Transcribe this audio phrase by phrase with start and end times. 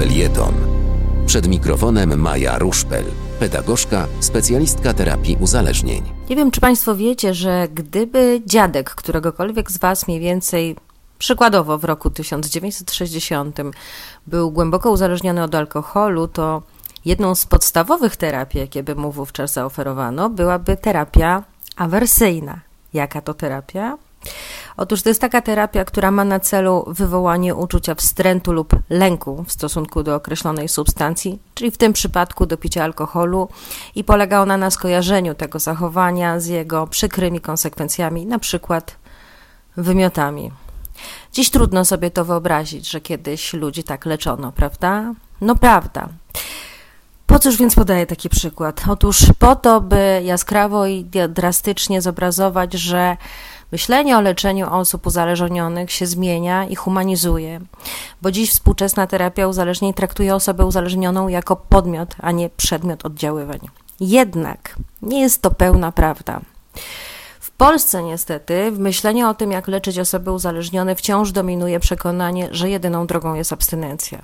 [0.00, 0.54] Felieton.
[1.26, 3.04] Przed mikrofonem Maja Ruszpel,
[3.40, 6.02] pedagogzka, specjalistka terapii uzależnień.
[6.30, 10.76] Nie wiem, czy Państwo wiecie, że gdyby dziadek któregokolwiek z Was mniej więcej
[11.18, 13.56] przykładowo w roku 1960
[14.26, 16.62] był głęboko uzależniony od alkoholu, to
[17.04, 21.44] jedną z podstawowych terapii, jakie by mu wówczas zaoferowano, byłaby terapia
[21.76, 22.60] awersyjna.
[22.94, 23.98] Jaka to terapia?
[24.80, 29.52] Otóż to jest taka terapia, która ma na celu wywołanie uczucia wstrętu lub lęku w
[29.52, 33.48] stosunku do określonej substancji, czyli w tym przypadku do picia alkoholu,
[33.94, 38.96] i polega ona na skojarzeniu tego zachowania z jego przykrymi konsekwencjami, na przykład
[39.76, 40.50] wymiotami.
[41.32, 45.14] Dziś trudno sobie to wyobrazić, że kiedyś ludzi tak leczono, prawda?
[45.40, 46.08] No prawda.
[47.40, 48.82] Cóż więc podaję taki przykład?
[48.88, 53.16] Otóż po to, by jaskrawo i drastycznie zobrazować, że
[53.72, 57.60] myślenie o leczeniu osób uzależnionych się zmienia i humanizuje,
[58.22, 63.60] bo dziś współczesna terapia uzależnień traktuje osobę uzależnioną jako podmiot, a nie przedmiot oddziaływań.
[64.00, 66.40] Jednak nie jest to pełna prawda.
[67.60, 73.06] Polsce niestety w myśleniu o tym, jak leczyć osoby uzależnione, wciąż dominuje przekonanie, że jedyną
[73.06, 74.22] drogą jest abstynencja.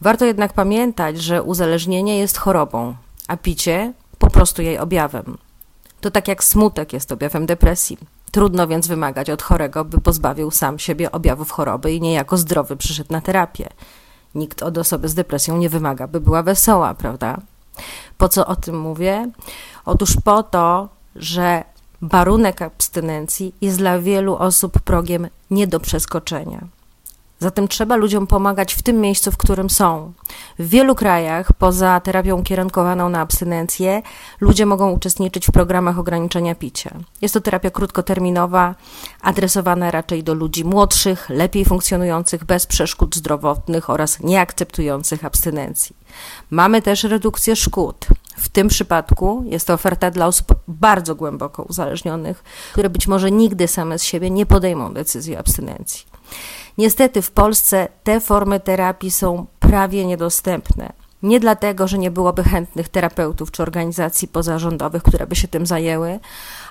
[0.00, 2.94] Warto jednak pamiętać, że uzależnienie jest chorobą,
[3.28, 5.38] a picie po prostu jej objawem.
[6.00, 7.98] To tak jak smutek jest objawem depresji.
[8.30, 13.12] Trudno więc wymagać od chorego, by pozbawił sam siebie objawów choroby i niejako zdrowy przyszedł
[13.12, 13.68] na terapię.
[14.34, 17.40] Nikt od osoby z depresją nie wymaga, by była wesoła, prawda?
[18.18, 19.30] Po co o tym mówię?
[19.84, 21.64] Otóż po to, że
[22.02, 26.66] warunek abstynencji jest dla wielu osób progiem nie do przeskoczenia.
[27.38, 30.12] Zatem trzeba ludziom pomagać w tym miejscu, w którym są.
[30.58, 34.02] W wielu krajach, poza terapią kierunkowaną na abstynencję,
[34.40, 36.90] ludzie mogą uczestniczyć w programach ograniczenia picia.
[37.22, 38.74] Jest to terapia krótkoterminowa,
[39.22, 45.96] adresowana raczej do ludzi młodszych, lepiej funkcjonujących, bez przeszkód zdrowotnych oraz nieakceptujących abstynencji.
[46.50, 48.06] Mamy też redukcję szkód.
[48.36, 53.68] W tym przypadku jest to oferta dla osób bardzo głęboko uzależnionych, które być może nigdy
[53.68, 56.06] same z siebie nie podejmą decyzji o abstynencji.
[56.78, 60.92] Niestety w Polsce te formy terapii są prawie niedostępne.
[61.22, 66.20] Nie dlatego, że nie byłoby chętnych terapeutów czy organizacji pozarządowych, które by się tym zajęły,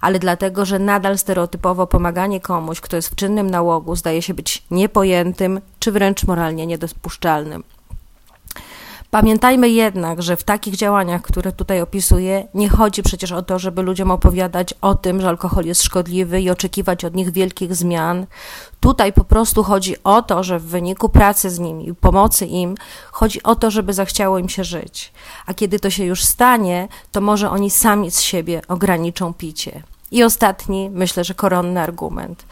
[0.00, 4.64] ale dlatego, że nadal stereotypowo pomaganie komuś, kto jest w czynnym nałogu, zdaje się być
[4.70, 7.64] niepojętym czy wręcz moralnie niedopuszczalnym.
[9.14, 13.82] Pamiętajmy jednak, że w takich działaniach, które tutaj opisuję, nie chodzi przecież o to, żeby
[13.82, 18.26] ludziom opowiadać o tym, że alkohol jest szkodliwy i oczekiwać od nich wielkich zmian.
[18.80, 22.74] Tutaj po prostu chodzi o to, że w wyniku pracy z nimi i pomocy im,
[23.12, 25.12] chodzi o to, żeby zachciało im się żyć.
[25.46, 29.82] A kiedy to się już stanie, to może oni sami z siebie ograniczą picie.
[30.10, 32.46] I ostatni, myślę, że koronny argument.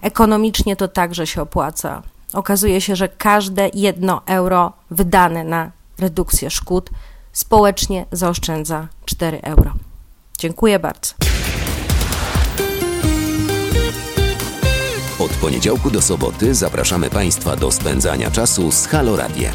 [0.00, 2.02] Ekonomicznie to także się opłaca.
[2.32, 6.90] Okazuje się, że każde jedno euro wydane na redukcję szkód
[7.32, 9.72] społecznie zaoszczędza 4 euro.
[10.38, 11.14] Dziękuję bardzo.
[15.18, 19.48] Od poniedziałku do soboty zapraszamy Państwa do spędzania czasu z Halo Radio.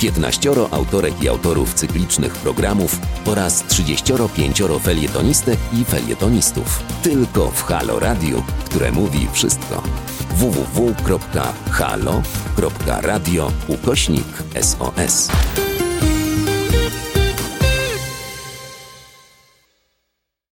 [0.00, 6.82] 15 autorek i autorów cyklicznych programów oraz 35 felietonistek i felietonistów.
[7.02, 9.82] Tylko w Halo Radio, które mówi wszystko.
[10.36, 11.22] www.halo.radio
[13.68, 14.26] ukośnik
[14.60, 15.28] SOS.